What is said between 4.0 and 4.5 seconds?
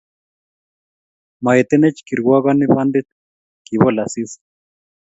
Asisi